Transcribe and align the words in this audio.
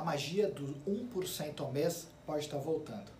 a 0.00 0.04
magia 0.04 0.50
do 0.50 0.74
1% 0.90 1.60
ao 1.60 1.70
mês 1.70 2.08
pode 2.24 2.46
estar 2.46 2.56
voltando. 2.56 3.10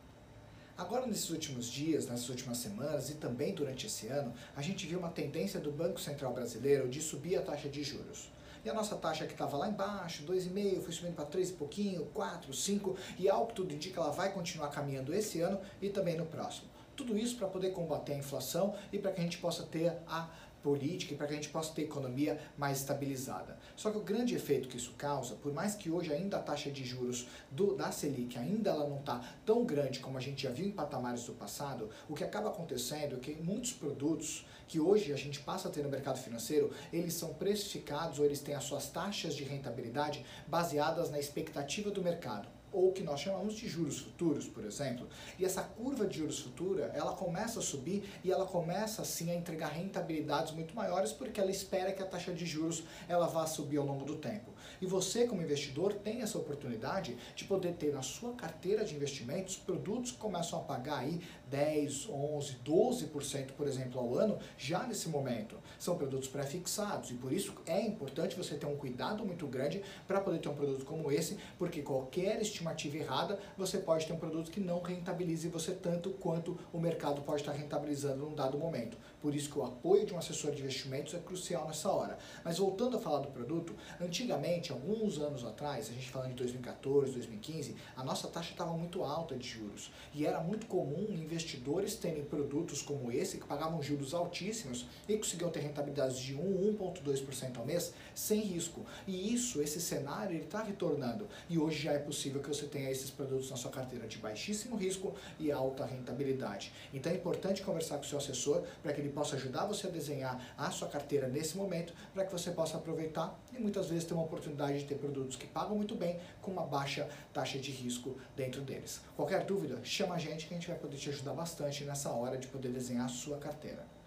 Agora, 0.78 1.06
nesses 1.06 1.28
últimos 1.28 1.66
dias, 1.66 2.06
nessas 2.06 2.30
últimas 2.30 2.56
semanas 2.56 3.10
e 3.10 3.16
também 3.16 3.54
durante 3.54 3.86
esse 3.86 4.06
ano, 4.06 4.32
a 4.56 4.62
gente 4.62 4.86
viu 4.86 4.98
uma 4.98 5.10
tendência 5.10 5.60
do 5.60 5.70
Banco 5.70 6.00
Central 6.00 6.32
Brasileiro 6.32 6.88
de 6.88 7.02
subir 7.02 7.36
a 7.36 7.42
taxa 7.42 7.68
de 7.68 7.82
juros. 7.82 8.32
E 8.64 8.70
a 8.70 8.72
nossa 8.72 8.96
taxa 8.96 9.26
que 9.26 9.32
estava 9.32 9.58
lá 9.58 9.68
embaixo, 9.68 10.24
2,5, 10.24 10.80
foi 10.80 10.92
subindo 10.92 11.16
para 11.16 11.26
3 11.26 11.50
e 11.50 11.52
pouquinho, 11.52 12.06
4, 12.14 12.50
5, 12.50 12.96
e 13.18 13.28
ao 13.28 13.46
que 13.46 13.56
tudo 13.56 13.74
indica 13.74 14.00
ela 14.00 14.10
vai 14.10 14.32
continuar 14.32 14.68
caminhando 14.68 15.12
esse 15.12 15.42
ano 15.42 15.60
e 15.82 15.90
também 15.90 16.16
no 16.16 16.24
próximo. 16.24 16.70
Tudo 16.96 17.16
isso 17.18 17.36
para 17.36 17.46
poder 17.46 17.72
combater 17.72 18.14
a 18.14 18.16
inflação 18.16 18.74
e 18.90 18.98
para 18.98 19.12
que 19.12 19.20
a 19.20 19.22
gente 19.22 19.36
possa 19.36 19.64
ter 19.64 19.92
a 20.06 20.30
política 20.62 21.14
e 21.14 21.16
para 21.16 21.26
que 21.26 21.32
a 21.32 21.36
gente 21.36 21.48
possa 21.48 21.74
ter 21.74 21.82
economia 21.82 22.40
mais 22.56 22.78
estabilizada. 22.78 23.58
Só 23.76 23.90
que 23.90 23.98
o 23.98 24.02
grande 24.02 24.34
efeito 24.34 24.68
que 24.68 24.76
isso 24.76 24.94
causa, 24.96 25.34
por 25.36 25.52
mais 25.52 25.74
que 25.74 25.90
hoje 25.90 26.12
ainda 26.12 26.36
a 26.36 26.42
taxa 26.42 26.70
de 26.70 26.84
juros 26.84 27.28
do, 27.50 27.74
da 27.74 27.90
Selic 27.90 28.38
ainda 28.38 28.70
ela 28.70 28.88
não 28.88 28.98
está 28.98 29.20
tão 29.44 29.64
grande 29.64 30.00
como 30.00 30.18
a 30.18 30.20
gente 30.20 30.42
já 30.42 30.50
viu 30.50 30.66
em 30.66 30.72
patamares 30.72 31.24
do 31.24 31.32
passado, 31.32 31.90
o 32.08 32.14
que 32.14 32.24
acaba 32.24 32.48
acontecendo 32.48 33.16
é 33.16 33.18
que 33.18 33.34
muitos 33.34 33.72
produtos 33.72 34.46
que 34.68 34.78
hoje 34.78 35.12
a 35.12 35.16
gente 35.16 35.40
passa 35.40 35.68
a 35.68 35.70
ter 35.70 35.82
no 35.82 35.88
mercado 35.88 36.18
financeiro, 36.18 36.70
eles 36.92 37.14
são 37.14 37.34
precificados 37.34 38.18
ou 38.18 38.24
eles 38.24 38.40
têm 38.40 38.54
as 38.54 38.64
suas 38.64 38.88
taxas 38.88 39.34
de 39.34 39.42
rentabilidade 39.42 40.24
baseadas 40.46 41.10
na 41.10 41.18
expectativa 41.18 41.90
do 41.90 42.02
mercado 42.02 42.48
ou 42.72 42.92
que 42.92 43.02
nós 43.02 43.20
chamamos 43.20 43.54
de 43.54 43.68
juros 43.68 43.98
futuros, 43.98 44.48
por 44.48 44.64
exemplo. 44.64 45.08
E 45.38 45.44
essa 45.44 45.62
curva 45.62 46.06
de 46.06 46.18
juros 46.18 46.40
futura, 46.40 46.90
ela 46.94 47.12
começa 47.12 47.58
a 47.58 47.62
subir 47.62 48.04
e 48.22 48.30
ela 48.30 48.46
começa 48.46 49.02
assim 49.02 49.30
a 49.30 49.34
entregar 49.34 49.68
rentabilidades 49.68 50.52
muito 50.52 50.74
maiores 50.74 51.12
porque 51.12 51.40
ela 51.40 51.50
espera 51.50 51.92
que 51.92 52.02
a 52.02 52.06
taxa 52.06 52.32
de 52.32 52.46
juros 52.46 52.84
ela 53.08 53.26
vá 53.26 53.46
subir 53.46 53.78
ao 53.78 53.86
longo 53.86 54.04
do 54.04 54.16
tempo. 54.16 54.52
E 54.80 54.86
você 54.86 55.26
como 55.26 55.42
investidor 55.42 55.94
tem 55.94 56.22
essa 56.22 56.38
oportunidade 56.38 57.16
de 57.34 57.44
poder 57.44 57.74
ter 57.74 57.92
na 57.92 58.02
sua 58.02 58.32
carteira 58.32 58.84
de 58.84 58.94
investimentos 58.94 59.56
produtos 59.56 60.12
que 60.12 60.18
começam 60.18 60.58
a 60.58 60.62
pagar 60.62 60.98
aí 60.98 61.20
10, 61.48 62.08
11, 62.08 62.56
12%, 62.64 63.52
por 63.52 63.66
exemplo, 63.66 64.00
ao 64.00 64.14
ano 64.14 64.38
já 64.56 64.86
nesse 64.86 65.08
momento. 65.08 65.56
São 65.78 65.96
produtos 65.96 66.28
pré-fixados 66.28 67.10
e 67.10 67.14
por 67.14 67.32
isso 67.32 67.52
é 67.66 67.80
importante 67.82 68.36
você 68.36 68.54
ter 68.54 68.66
um 68.66 68.76
cuidado 68.76 69.24
muito 69.24 69.46
grande 69.46 69.82
para 70.06 70.20
poder 70.20 70.38
ter 70.38 70.48
um 70.48 70.54
produto 70.54 70.84
como 70.84 71.10
esse, 71.10 71.36
porque 71.58 71.82
qualquer 71.82 72.40
estimativa 72.60 72.98
errada, 72.98 73.38
você 73.56 73.78
pode 73.78 74.06
ter 74.06 74.12
um 74.12 74.18
produto 74.18 74.50
que 74.50 74.60
não 74.60 74.80
rentabilize 74.82 75.48
você 75.48 75.72
tanto 75.72 76.10
quanto 76.10 76.58
o 76.72 76.78
mercado 76.78 77.22
pode 77.22 77.42
estar 77.42 77.52
rentabilizando 77.52 78.24
num 78.24 78.34
dado 78.34 78.58
momento. 78.58 78.96
Por 79.20 79.34
isso 79.34 79.50
que 79.50 79.58
o 79.58 79.64
apoio 79.64 80.06
de 80.06 80.14
um 80.14 80.18
assessor 80.18 80.52
de 80.52 80.60
investimentos 80.60 81.14
é 81.14 81.18
crucial 81.18 81.66
nessa 81.66 81.90
hora. 81.90 82.18
Mas 82.44 82.58
voltando 82.58 82.96
a 82.96 83.00
falar 83.00 83.20
do 83.20 83.28
produto, 83.28 83.74
antigamente, 84.00 84.72
alguns 84.72 85.18
anos 85.18 85.44
atrás, 85.44 85.90
a 85.90 85.92
gente 85.92 86.10
falando 86.10 86.30
de 86.30 86.36
2014, 86.36 87.12
2015, 87.12 87.76
a 87.96 88.04
nossa 88.04 88.28
taxa 88.28 88.52
estava 88.52 88.72
muito 88.72 89.02
alta 89.02 89.36
de 89.36 89.46
juros. 89.46 89.90
E 90.14 90.26
era 90.26 90.40
muito 90.40 90.66
comum 90.66 91.06
investidores 91.10 91.96
terem 91.96 92.24
produtos 92.24 92.80
como 92.82 93.12
esse, 93.12 93.38
que 93.38 93.46
pagavam 93.46 93.82
juros 93.82 94.14
altíssimos 94.14 94.86
e 95.08 95.16
conseguiam 95.16 95.50
ter 95.50 95.60
rentabilidades 95.60 96.18
de 96.18 96.34
1, 96.34 96.76
1,2% 96.78 97.58
ao 97.58 97.66
mês, 97.66 97.92
sem 98.14 98.40
risco. 98.40 98.86
E 99.06 99.34
isso, 99.34 99.60
esse 99.60 99.80
cenário, 99.80 100.34
ele 100.34 100.44
está 100.44 100.62
retornando. 100.62 101.28
E 101.48 101.58
hoje 101.58 101.78
já 101.78 101.92
é 101.92 101.98
possível 101.98 102.40
que 102.42 102.49
você 102.52 102.66
tenha 102.66 102.90
esses 102.90 103.10
produtos 103.10 103.50
na 103.50 103.56
sua 103.56 103.70
carteira 103.70 104.06
de 104.06 104.18
baixíssimo 104.18 104.76
risco 104.76 105.14
e 105.38 105.52
alta 105.52 105.84
rentabilidade. 105.84 106.72
Então 106.92 107.12
é 107.12 107.14
importante 107.14 107.62
conversar 107.62 107.96
com 107.96 108.02
o 108.02 108.06
seu 108.06 108.18
assessor 108.18 108.62
para 108.82 108.92
que 108.92 109.00
ele 109.00 109.10
possa 109.10 109.36
ajudar 109.36 109.66
você 109.66 109.86
a 109.86 109.90
desenhar 109.90 110.54
a 110.56 110.70
sua 110.70 110.88
carteira 110.88 111.28
nesse 111.28 111.56
momento, 111.56 111.92
para 112.12 112.24
que 112.24 112.32
você 112.32 112.50
possa 112.50 112.76
aproveitar 112.76 113.38
e 113.56 113.60
muitas 113.60 113.86
vezes 113.88 114.04
ter 114.04 114.14
uma 114.14 114.24
oportunidade 114.24 114.80
de 114.80 114.84
ter 114.84 114.96
produtos 114.96 115.36
que 115.36 115.46
pagam 115.46 115.76
muito 115.76 115.94
bem 115.94 116.18
com 116.42 116.50
uma 116.50 116.66
baixa 116.66 117.08
taxa 117.32 117.58
de 117.58 117.70
risco 117.70 118.16
dentro 118.36 118.62
deles. 118.62 119.00
Qualquer 119.16 119.44
dúvida, 119.44 119.78
chama 119.84 120.14
a 120.14 120.18
gente 120.18 120.46
que 120.46 120.54
a 120.54 120.56
gente 120.56 120.68
vai 120.68 120.78
poder 120.78 120.96
te 120.96 121.08
ajudar 121.08 121.34
bastante 121.34 121.84
nessa 121.84 122.10
hora 122.10 122.36
de 122.36 122.48
poder 122.48 122.70
desenhar 122.70 123.06
a 123.06 123.08
sua 123.08 123.38
carteira. 123.38 123.99